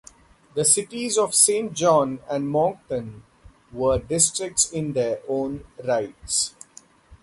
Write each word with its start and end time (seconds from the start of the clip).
The 0.55 0.65
cities 0.65 1.15
of 1.19 1.35
Saint 1.35 1.75
John 1.75 2.21
and 2.27 2.49
Moncton 2.49 3.21
were 3.71 3.99
districts 3.99 4.71
in 4.71 4.93
their 4.93 5.19
own 5.29 5.63
rights. 5.85 6.55